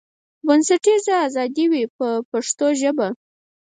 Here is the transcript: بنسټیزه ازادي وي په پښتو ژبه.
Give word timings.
بنسټیزه 0.45 1.13
ازادي 1.27 1.65
وي 1.71 1.83
په 1.97 2.07
پښتو 2.31 2.67
ژبه. 2.81 3.07